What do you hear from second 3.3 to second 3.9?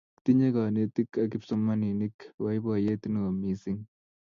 mising